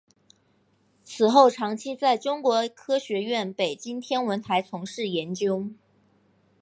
[1.03, 5.69] 此后长期在中国科学院北京天文台从事研究。